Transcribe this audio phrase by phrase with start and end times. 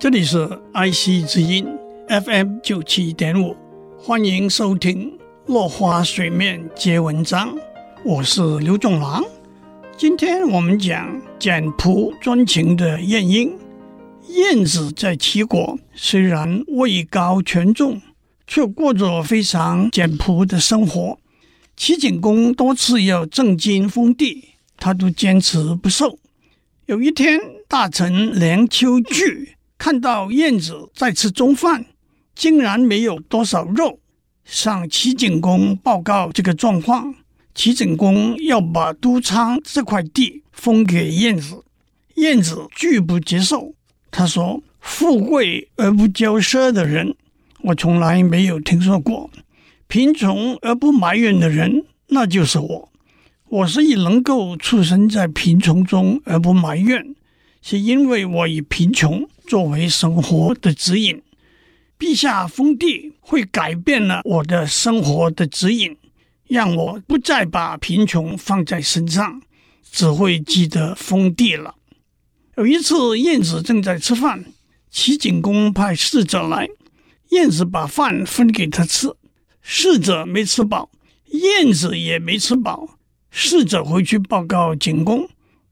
[0.00, 1.68] 这里是 IC 之音
[2.08, 3.54] FM 九七点五，
[3.98, 5.10] 欢迎收听
[5.44, 7.54] 《落花水面皆文章》，
[8.02, 9.22] 我是刘仲郎。
[9.98, 13.52] 今天我们讲简朴专情的晏婴。
[14.28, 18.00] 晏子在齐国虽然位高权重，
[18.46, 21.18] 却过着非常简朴的生活。
[21.76, 26.18] 齐景公多次要赠金封地，他都坚持不受。
[26.86, 27.38] 有一天，
[27.68, 31.86] 大臣梁丘据看到晏子在吃中饭，
[32.34, 33.98] 竟然没有多少肉，
[34.44, 37.14] 向齐景公报告这个状况。
[37.54, 41.64] 齐景公要把都昌这块地封给晏子，
[42.16, 43.72] 晏子拒不接受。
[44.10, 47.16] 他说：“富贵而不骄奢的人，
[47.62, 49.30] 我从来没有听说过。”
[49.88, 52.92] 贫穷而不埋怨的人，那就是我。
[53.48, 57.14] 我是以能够出生在贫穷中而不埋怨，
[57.62, 61.20] 是因为我以贫穷作为生活的指引。
[61.98, 65.96] 陛下封地会改变了我的生活的指引，
[66.46, 69.42] 让我不再把贫穷放在身上，
[69.90, 71.74] 只会记得封地了。
[72.56, 74.44] 有一次，晏子正在吃饭，
[74.88, 76.68] 齐景公派侍者来，
[77.30, 79.12] 晏子把饭分给他吃。
[79.60, 80.92] 侍者没吃饱，
[81.32, 82.98] 晏子也没吃饱。
[83.32, 85.28] 侍者回去报告景公，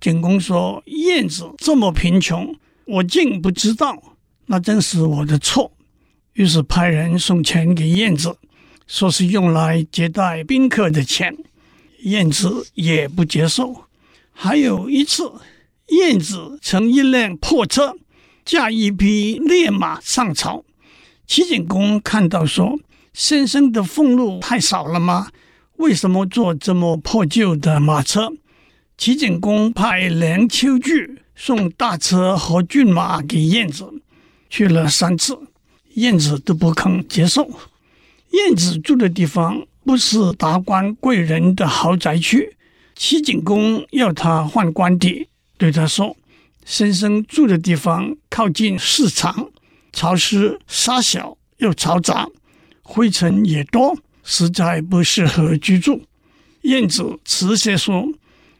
[0.00, 2.54] 景公说：“晏子这么贫穷，
[2.90, 5.72] 我竟不知道，那真是我的错。”
[6.34, 8.36] 于是派人送钱给晏子，
[8.86, 11.36] 说是用来接待宾客的钱。
[12.02, 13.84] 晏子也不接受。
[14.32, 15.32] 还有一次，
[15.88, 17.96] 晏子乘一辆破车，
[18.44, 20.64] 驾一匹烈马上朝，
[21.26, 22.78] 齐景公看到说。
[23.12, 25.30] 先生的俸禄太少了吗？
[25.78, 28.32] 为什么坐这么破旧的马车？
[28.96, 33.90] 齐景公派梁丘据送大车和骏马给晏子，
[34.50, 35.38] 去了三次，
[35.94, 37.50] 晏子都不肯接受。
[38.32, 42.54] 晏子住的地方不是达官贵人的豪宅区，
[42.94, 46.14] 齐景公要他换官邸，对他说
[46.66, 49.48] ：“先生住的地方靠近市场，
[49.94, 52.28] 潮湿沙小又嘈杂。”
[52.84, 56.02] 灰尘也多，实在不适合居住。
[56.62, 58.12] 晏子辞谢说：“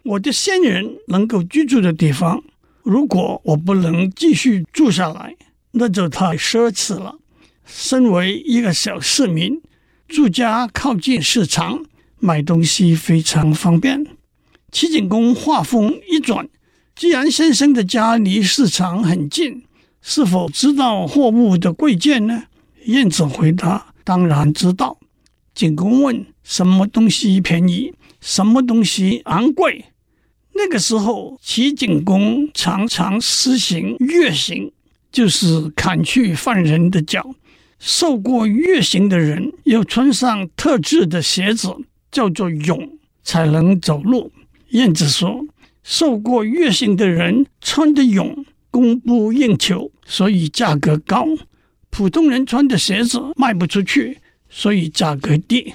[0.03, 2.43] 我的先人能够居住的地方，
[2.83, 5.37] 如果我不能继续住下来，
[5.73, 7.17] 那就太奢侈了。
[7.65, 9.61] 身为一个小市民，
[10.09, 11.85] 住家靠近市场，
[12.19, 14.07] 买东西非常方便。”
[14.73, 16.49] 齐景公话锋一转
[16.97, 19.65] ：“既然先生的家离市场很近，
[20.01, 22.45] 是否知道货物的贵贱呢？”
[22.87, 23.93] 晏子回答。
[24.03, 24.99] 当然知道。
[25.55, 27.93] 景公问：“什么东西便宜？
[28.21, 29.85] 什么东西昂贵？”
[30.63, 34.71] 那个时候，齐景公常常施行月刑，
[35.11, 37.35] 就是砍去犯人的脚。
[37.79, 41.75] 受过月刑的人要穿上特制的鞋子，
[42.13, 42.91] 叫做俑，
[43.25, 44.31] 才能走路。
[44.69, 45.47] 晏子说
[45.83, 51.27] ：“受过月刑的人穿的俑供不应求，所以价格高。”
[51.89, 54.19] 普通人穿的鞋子卖不出去，
[54.51, 55.73] 所以价格低。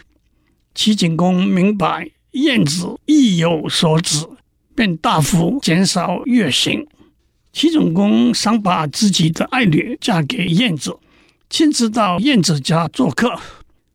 [0.76, 4.26] 齐景公明白晏子意有所指，
[4.76, 6.86] 便大幅减少月刑。
[7.54, 10.98] 齐景公想把自己的爱女嫁给晏子，
[11.50, 13.40] 亲自到晏子家做客，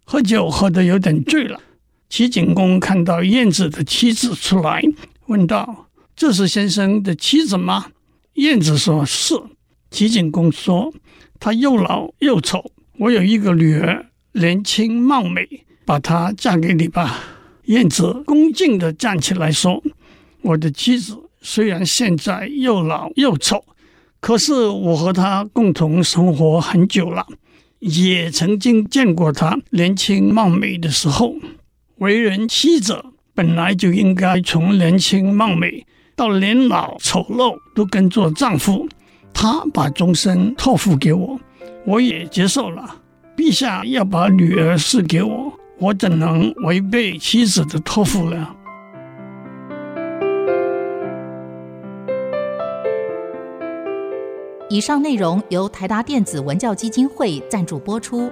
[0.05, 1.61] 喝酒喝得有点醉了。
[2.09, 4.83] 齐景公看到晏子的妻子出来，
[5.27, 7.87] 问道：“这是先生的妻子吗？”
[8.35, 9.35] 晏子说：“是。”
[9.93, 10.93] 齐景公说。
[11.43, 17.19] 她又老又丑，我有一个女儿，年轻貌美，把她嫁给你吧。
[17.65, 19.83] 晏子恭敬地站起来说
[20.43, 23.65] ：“我的妻子虽然现在又老又丑，
[24.21, 27.27] 可是我和她共同生活很久了，
[27.79, 31.35] 也曾经见过她年轻貌美的时候。
[31.99, 35.87] 为人妻者本来就应该从年轻貌美
[36.17, 38.89] 到年老丑陋都跟做丈夫。”
[39.33, 41.39] 她把终身托付给我，
[41.87, 42.97] 我也接受了。
[43.37, 48.49] 陛下要把女儿赐给我，我怎能违背妻子的托付呢？
[54.71, 58.31] 以上内容由台达电子文教基金会赞助播出。